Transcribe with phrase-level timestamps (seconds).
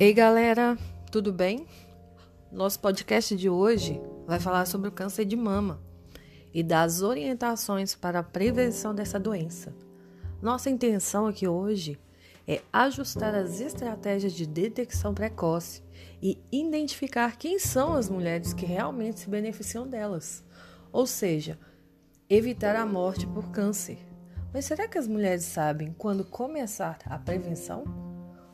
[0.00, 0.78] Ei galera,
[1.12, 1.66] tudo bem?
[2.50, 5.78] Nosso podcast de hoje vai falar sobre o câncer de mama
[6.54, 9.74] e das orientações para a prevenção dessa doença.
[10.40, 12.00] Nossa intenção aqui hoje
[12.48, 15.82] é ajustar as estratégias de detecção precoce
[16.22, 20.42] e identificar quem são as mulheres que realmente se beneficiam delas,
[20.90, 21.58] ou seja,
[22.26, 23.98] evitar a morte por câncer.
[24.50, 28.09] Mas será que as mulheres sabem quando começar a prevenção?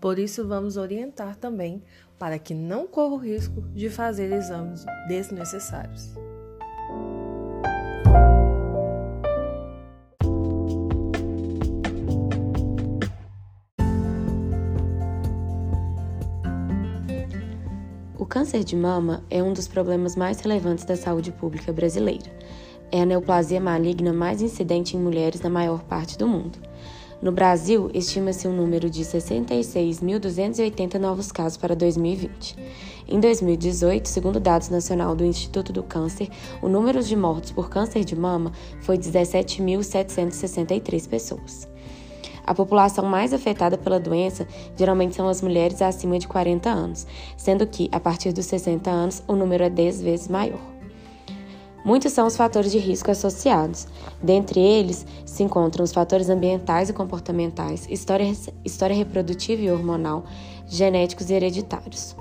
[0.00, 1.82] Por isso, vamos orientar também
[2.18, 6.14] para que não corra o risco de fazer exames desnecessários.
[18.16, 22.30] O câncer de mama é um dos problemas mais relevantes da saúde pública brasileira.
[22.90, 26.58] É a neoplasia maligna mais incidente em mulheres na maior parte do mundo.
[27.20, 32.54] No Brasil, estima-se um número de 66.280 novos casos para 2020.
[33.08, 36.28] Em 2018, segundo dados nacional do Instituto do Câncer,
[36.62, 38.52] o número de mortos por câncer de mama
[38.82, 41.66] foi 17.763 pessoas.
[42.46, 44.46] A população mais afetada pela doença
[44.76, 47.04] geralmente são as mulheres acima de 40 anos,
[47.36, 50.77] sendo que, a partir dos 60 anos, o número é 10 vezes maior.
[51.84, 53.86] Muitos são os fatores de risco associados.
[54.22, 58.30] Dentre eles se encontram os fatores ambientais e comportamentais, história,
[58.64, 60.24] história reprodutiva e hormonal,
[60.66, 62.16] genéticos e hereditários.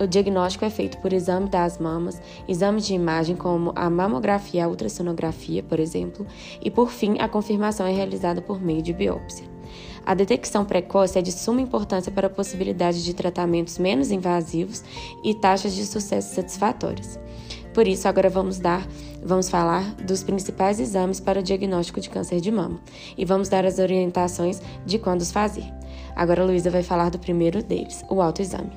[0.00, 4.62] O diagnóstico é feito por exame das mamas, exames de imagem como a mamografia e
[4.62, 6.24] a ultrassonografia, por exemplo,
[6.62, 9.44] e por fim, a confirmação é realizada por meio de biópsia.
[10.06, 14.84] A detecção precoce é de suma importância para a possibilidade de tratamentos menos invasivos
[15.24, 17.18] e taxas de sucesso satisfatórias.
[17.78, 18.84] Por isso, agora vamos dar,
[19.22, 22.80] vamos falar dos principais exames para o diagnóstico de câncer de mama
[23.16, 25.62] e vamos dar as orientações de quando os fazer.
[26.16, 28.72] Agora a Luísa vai falar do primeiro deles, o autoexame.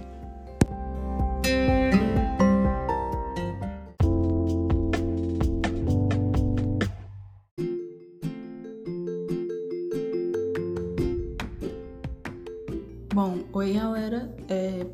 [13.12, 14.86] Bom, oi galera, é,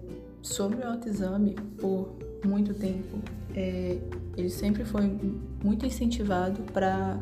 [0.41, 3.17] sobre o autoexame, por muito tempo
[3.57, 3.97] é,
[4.37, 5.01] ele sempre foi
[5.63, 7.19] muito incentivado para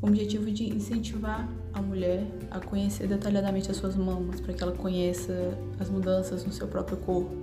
[0.00, 4.72] o objetivo de incentivar a mulher a conhecer detalhadamente as suas mamas, para que ela
[4.72, 7.34] conheça as mudanças no seu próprio corpo.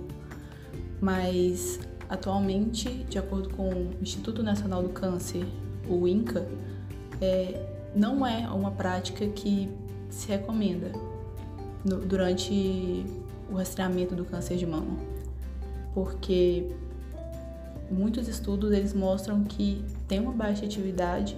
[1.00, 5.44] Mas atualmente, de acordo com o Instituto Nacional do Câncer,
[5.86, 6.48] o INCA,
[7.20, 9.68] é, não é uma prática que
[10.08, 10.90] se recomenda
[11.84, 13.04] no, durante
[13.50, 14.96] o rastreamento do câncer de mama,
[15.94, 16.66] porque
[17.90, 21.36] muitos estudos eles mostram que tem uma baixa atividade,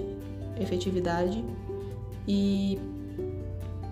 [0.58, 1.44] efetividade
[2.26, 2.78] e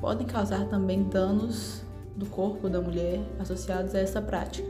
[0.01, 1.83] podem causar também danos
[2.17, 4.69] do corpo da mulher associados a essa prática.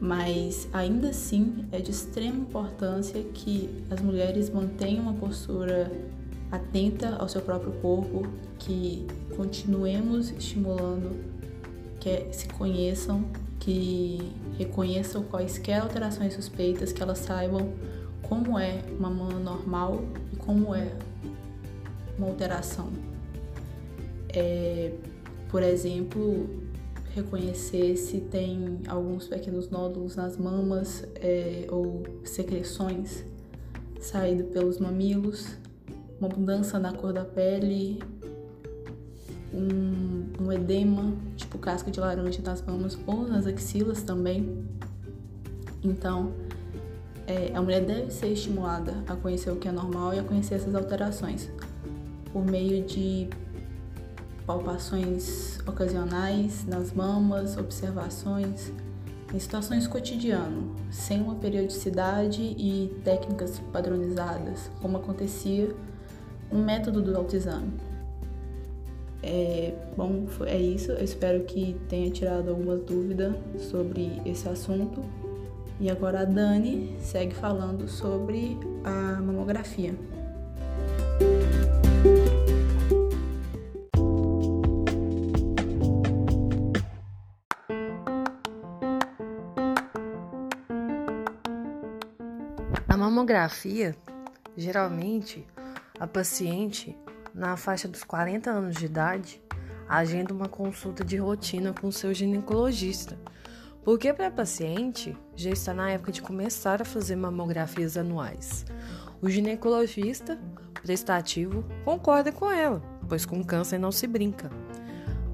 [0.00, 5.92] Mas ainda assim é de extrema importância que as mulheres mantenham uma postura
[6.50, 8.26] atenta ao seu próprio corpo,
[8.58, 9.06] que
[9.36, 11.32] continuemos estimulando
[12.00, 13.24] que se conheçam
[13.62, 14.18] que
[14.58, 17.72] reconheçam quaisquer alterações suspeitas, que elas saibam
[18.22, 20.02] como é uma mama normal
[20.32, 20.92] e como é
[22.18, 22.88] uma alteração.
[24.30, 24.92] É,
[25.48, 26.50] por exemplo,
[27.14, 33.24] reconhecer se tem alguns pequenos nódulos nas mamas é, ou secreções
[34.00, 35.56] saindo pelos mamilos,
[36.18, 38.02] uma mudança na cor da pele,
[39.54, 41.14] um, um edema,
[41.62, 44.66] casca de laranja nas mamas ou nas axilas também.
[45.82, 46.32] Então,
[47.26, 50.56] é, a mulher deve ser estimulada a conhecer o que é normal e a conhecer
[50.56, 51.48] essas alterações
[52.32, 53.28] por meio de
[54.44, 58.72] palpações ocasionais nas mamas, observações
[59.32, 65.74] em situações cotidianas, sem uma periodicidade e técnicas padronizadas, como acontecia
[66.50, 67.72] no método do autoexame.
[69.22, 70.90] É, bom, é isso.
[70.92, 73.34] Eu espero que tenha tirado algumas dúvidas
[73.70, 75.04] sobre esse assunto.
[75.80, 79.94] E agora a Dani segue falando sobre a mamografia.
[92.88, 93.96] A mamografia,
[94.56, 95.44] geralmente,
[95.98, 96.96] a paciente
[97.34, 99.42] na faixa dos 40 anos de idade,
[99.88, 103.18] agenda uma consulta de rotina com seu ginecologista,
[103.84, 108.64] porque para a paciente já está na época de começar a fazer mamografias anuais.
[109.20, 110.38] O ginecologista
[110.82, 114.50] prestativo concorda com ela, pois com câncer não se brinca.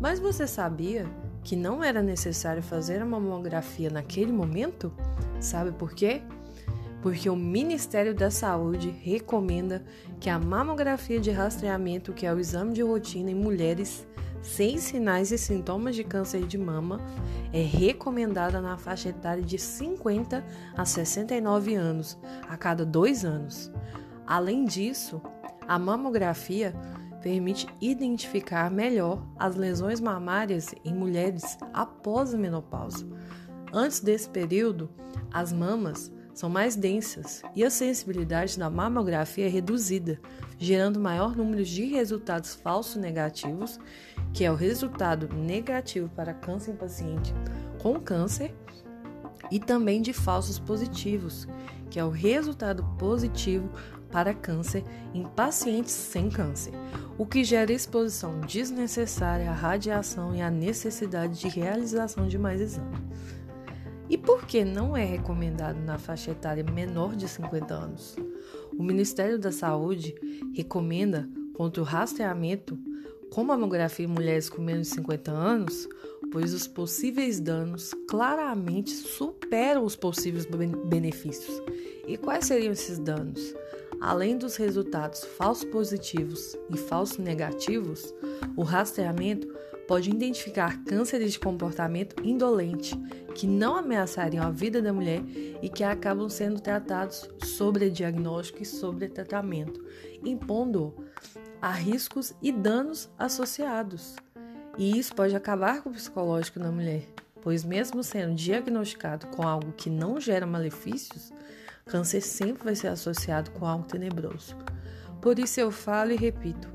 [0.01, 1.07] Mas você sabia
[1.43, 4.93] que não era necessário fazer a mamografia naquele momento?
[5.41, 6.23] Sabe por quê?
[7.09, 9.83] Porque o Ministério da Saúde recomenda
[10.21, 14.07] que a mamografia de rastreamento, que é o exame de rotina em mulheres
[14.43, 17.01] sem sinais e sintomas de câncer de mama,
[17.51, 20.45] é recomendada na faixa etária de 50
[20.77, 23.73] a 69 anos, a cada dois anos.
[24.27, 25.19] Além disso,
[25.67, 26.75] a mamografia
[27.23, 33.09] permite identificar melhor as lesões mamárias em mulheres após a menopausa.
[33.73, 34.91] Antes desse período,
[35.33, 40.21] as mamas são mais densas e a sensibilidade da mamografia é reduzida,
[40.57, 43.77] gerando maior número de resultados falsos negativos,
[44.33, 47.35] que é o resultado negativo para câncer em paciente
[47.83, 48.55] com câncer,
[49.51, 51.49] e também de falsos positivos,
[51.91, 53.69] que é o resultado positivo
[54.09, 56.73] para câncer em pacientes sem câncer,
[57.19, 63.01] o que gera exposição desnecessária à radiação e a necessidade de realização de mais exames.
[64.09, 68.17] E por que não é recomendado na faixa etária menor de 50 anos?
[68.79, 70.15] O Ministério da Saúde
[70.55, 72.79] recomenda contra o rastreamento
[73.31, 75.89] com mamografia em mulheres com menos de 50 anos,
[76.33, 80.47] pois os possíveis danos claramente superam os possíveis
[80.87, 81.63] benefícios.
[82.07, 83.55] E quais seriam esses danos?
[84.01, 88.15] Além dos resultados falsos positivos e falsos negativos,
[88.57, 89.49] o rastreamento
[89.89, 92.95] pode identificar cânceres de comportamento indolente
[93.35, 95.23] que não ameaçariam a vida da mulher
[95.63, 99.83] e que acabam sendo tratados sobre diagnóstico e sobre tratamento,
[100.23, 100.95] impondo
[101.61, 104.15] a riscos e danos associados.
[104.77, 107.09] E isso pode acabar com o psicológico da mulher,
[107.41, 111.33] pois mesmo sendo diagnosticado com algo que não gera malefícios,
[111.87, 114.55] Câncer sempre vai ser associado com algo tenebroso.
[115.23, 116.69] Por isso eu falo e repito: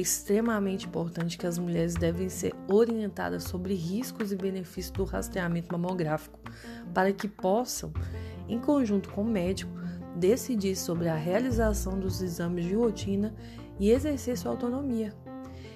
[0.00, 6.38] extremamente importante que as mulheres devem ser orientadas sobre riscos e benefícios do rastreamento mamográfico,
[6.92, 7.92] para que possam,
[8.48, 9.72] em conjunto com o médico,
[10.14, 13.34] decidir sobre a realização dos exames de rotina
[13.78, 15.14] e exercer sua autonomia.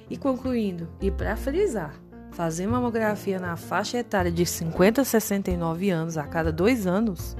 [0.09, 1.95] E concluindo, e para frisar,
[2.31, 7.37] fazer mamografia na faixa etária de 50 a 69 anos a cada dois anos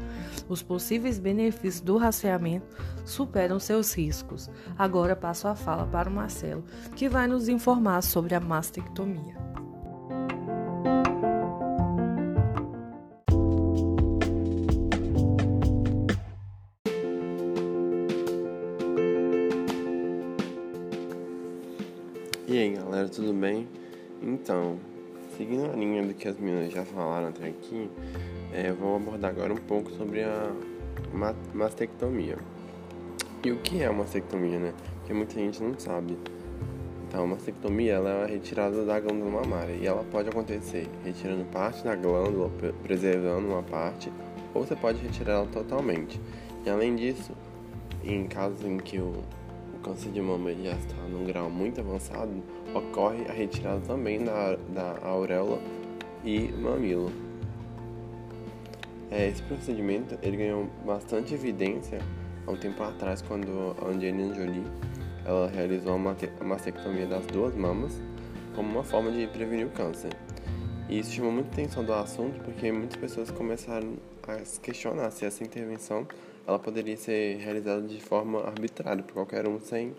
[0.51, 2.67] os possíveis benefícios do rastreamento
[3.05, 4.51] superam seus riscos.
[4.77, 6.65] Agora passo a fala para o Marcelo,
[6.97, 9.39] que vai nos informar sobre a mastectomia.
[22.49, 23.69] E aí galera, tudo bem?
[24.21, 24.77] Então,
[25.37, 27.89] seguindo a linha do que as meninas já falaram até aqui,
[28.53, 30.53] é, vou abordar agora um pouco sobre a
[31.55, 32.37] mastectomia.
[33.45, 34.75] E o que é uma mastectomia, né?
[34.99, 36.19] Porque muita gente não sabe.
[37.09, 41.45] Então, a mastectomia ela é a retirada da glândula mamária e ela pode acontecer retirando
[41.47, 42.51] parte da glândula,
[42.83, 44.13] preservando uma parte,
[44.55, 46.21] ou você pode retirar ela totalmente.
[46.65, 47.33] E além disso,
[48.05, 49.25] em casos em que o,
[49.75, 52.31] o câncer de mama já está num grau muito avançado,
[52.75, 55.59] ocorre a retirada também da, da auréola
[56.25, 57.30] e mamilo.
[59.11, 61.99] É, esse procedimento ele ganhou bastante evidência
[62.47, 64.65] há um tempo atrás quando a Angelina Jolie
[65.25, 68.01] ela realizou uma mastectomia das duas mamas
[68.55, 70.13] como uma forma de prevenir o câncer.
[70.89, 73.95] E isso chamou muita atenção do assunto porque muitas pessoas começaram
[74.27, 76.07] a se questionar se essa intervenção
[76.47, 79.95] ela poderia ser realizada de forma arbitrária por qualquer um sem,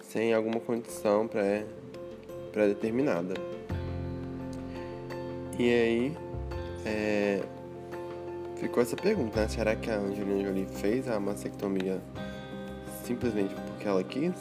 [0.00, 1.28] sem alguma condição
[2.52, 3.34] pré-determinada.
[5.58, 6.16] e aí,
[6.84, 7.42] é,
[8.56, 9.48] ficou essa pergunta, né?
[9.48, 12.00] Será que a Angelina Jolie fez a mastectomia
[13.04, 14.34] simplesmente porque ela quis?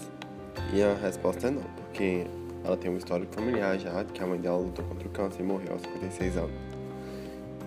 [0.73, 2.25] E a resposta é não, porque
[2.63, 5.45] ela tem um histórico familiar já, que a mãe dela lutou contra o câncer e
[5.45, 6.51] morreu aos 56 anos.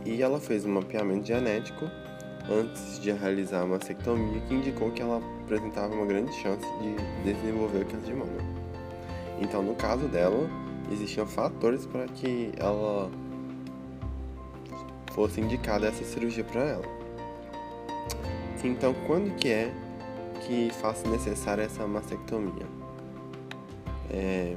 [0.04, 1.84] E ela fez um mapeamento genético
[2.48, 7.84] antes de realizar a mastectomia que indicou que ela apresentava uma grande chance de desenvolver
[7.86, 8.56] câncer de mama.
[9.40, 10.48] Então, no caso dela,
[10.90, 13.10] existiam fatores para que ela
[15.16, 16.84] fosse indicada essa cirurgia para ela.
[18.62, 19.72] Então, quando que é
[20.44, 22.66] que faça necessária essa mastectomia?
[24.10, 24.56] É...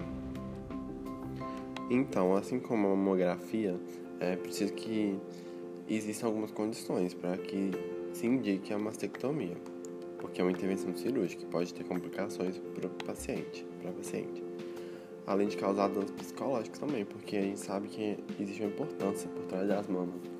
[1.89, 3.79] Então, assim como a mamografia,
[4.19, 5.17] é preciso que
[5.87, 7.71] existam algumas condições para que
[8.13, 9.55] se indique a mastectomia,
[10.19, 14.43] porque é uma intervenção cirúrgica que pode ter complicações para o paciente, para paciente.
[15.25, 19.45] Além de causar danos psicológicos também, porque a gente sabe que existe uma importância por
[19.45, 20.38] trás das mamas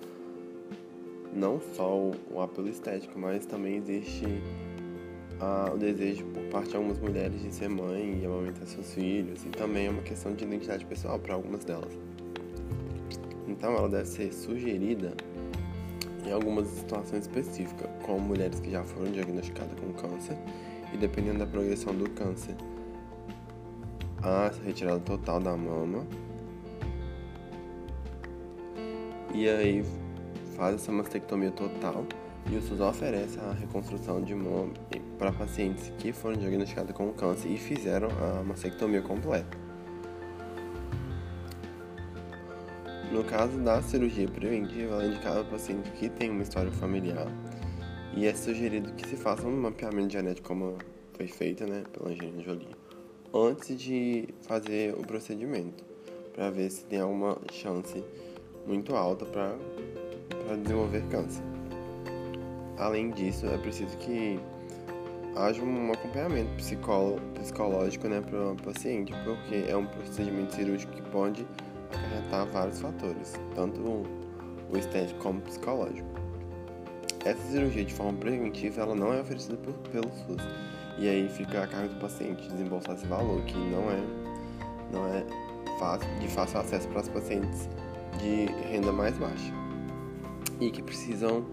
[1.33, 4.25] não só o apelo estético, mas também existe
[5.39, 9.43] ah, o desejo por parte de algumas mulheres de ser mãe e amamentar seus filhos,
[9.45, 11.91] e também é uma questão de identidade pessoal para algumas delas.
[13.48, 15.13] Então ela deve ser sugerida
[16.25, 20.38] em algumas situações específicas, como mulheres que já foram diagnosticadas com câncer
[20.93, 22.55] e dependendo da progressão do câncer,
[24.21, 26.05] a retirada total da mama.
[29.33, 29.83] E aí
[30.59, 32.05] faz essa mastectomia total
[32.51, 34.73] e o SUS oferece a reconstrução de mama
[35.17, 39.57] para pacientes que foram diagnosticados com câncer e fizeram a mastectomia completa.
[43.09, 47.27] No caso da cirurgia preventiva, ela é indicada para paciente que tem uma história familiar
[48.13, 50.77] e é sugerido que se faça um mapeamento genético como
[51.13, 52.75] foi feito né, pela Angelina Jolie
[53.33, 55.85] antes de fazer o procedimento
[56.33, 58.03] para ver se tem alguma chance
[58.67, 59.55] muito alta para
[60.57, 61.43] desenvolver câncer.
[62.77, 64.39] Além disso, é preciso que
[65.35, 66.49] haja um acompanhamento
[67.35, 71.45] psicológico né, para o paciente, porque é um procedimento cirúrgico que pode
[71.91, 76.07] acarretar vários fatores, tanto o estético como o psicológico.
[77.25, 80.41] Essa cirurgia de forma preventiva ela não é oferecida por, pelo SUS
[80.97, 84.01] e aí fica a cargo do paciente desembolsar esse valor que não é
[84.91, 85.23] não é
[85.79, 87.69] fácil, de fácil acesso para os pacientes
[88.19, 89.68] de renda mais baixa
[90.59, 91.45] e que precisam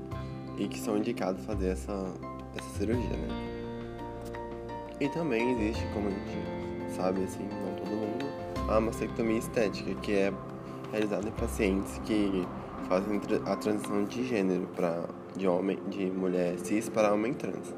[0.59, 2.15] e que são indicados fazer essa,
[2.57, 3.29] essa cirurgia, né?
[5.01, 8.27] E também existe, como a gente sabe, assim, não todo mundo,
[8.71, 10.33] a mastectomia estética, que é
[10.91, 12.47] realizada em pacientes que
[12.89, 15.05] fazem a transição de gênero para
[15.37, 17.75] de homem, de mulher cis para homem trans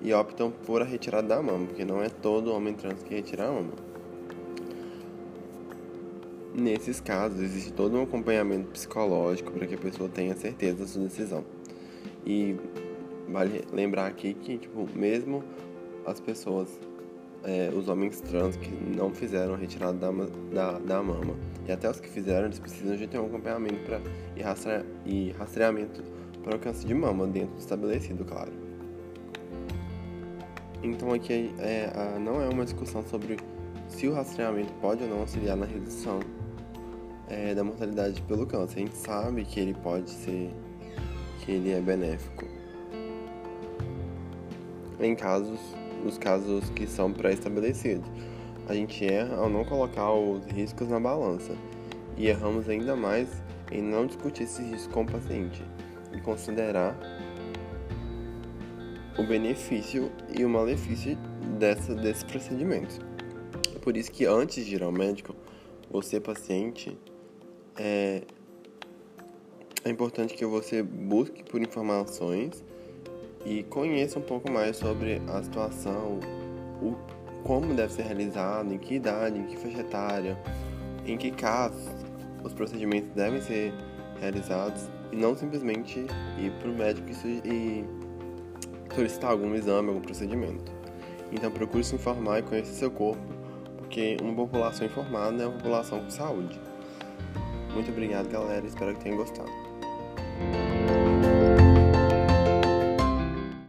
[0.00, 3.48] e optam por a retirada da mama, porque não é todo homem trans que retira
[3.48, 3.72] a mama.
[6.56, 11.02] Nesses casos, existe todo um acompanhamento psicológico para que a pessoa tenha certeza da sua
[11.02, 11.44] decisão.
[12.24, 12.54] E
[13.28, 15.42] vale lembrar aqui que, tipo, mesmo
[16.06, 16.68] as pessoas,
[17.42, 20.12] é, os homens trans que não fizeram a retirada da,
[20.52, 21.34] da, da, mama,
[21.66, 24.00] e até os que fizeram, eles precisam de ter um acompanhamento pra,
[24.36, 26.04] e, rastre, e rastreamento
[26.44, 28.52] para o câncer de mama, dentro do estabelecido, claro.
[30.84, 33.38] Então aqui é, a, não é uma discussão sobre
[33.88, 36.20] se o rastreamento pode ou não auxiliar na redução
[37.28, 38.78] é, da mortalidade pelo câncer.
[38.78, 40.50] A gente sabe que ele pode ser,
[41.40, 42.46] que ele é benéfico
[45.00, 45.60] em casos,
[46.04, 48.08] os casos que são pré-estabelecidos.
[48.68, 51.54] A gente erra ao não colocar os riscos na balança
[52.16, 53.28] e erramos ainda mais
[53.70, 55.62] em não discutir esses riscos com o paciente
[56.12, 56.96] e considerar
[59.18, 61.16] o benefício e o malefício
[61.58, 62.98] dessa, desse procedimento.
[63.82, 65.34] Por isso que antes de ir ao médico,
[65.90, 66.98] você paciente
[67.76, 68.22] é,
[69.84, 72.64] é importante que você busque por informações
[73.44, 76.18] e conheça um pouco mais sobre a situação,
[76.80, 76.96] o,
[77.42, 80.38] como deve ser realizado, em que idade, em que faixa etária,
[81.06, 81.90] em que casos
[82.42, 83.72] os procedimentos devem ser
[84.20, 86.00] realizados e não simplesmente
[86.38, 87.08] ir para o médico
[87.44, 87.84] e
[88.94, 90.72] solicitar algum exame, algum procedimento.
[91.32, 93.22] Então procure se informar e conhecer seu corpo,
[93.78, 96.60] porque uma população informada é uma população com saúde.
[97.74, 98.66] Muito obrigado, galera.
[98.66, 99.50] Espero que tenham gostado.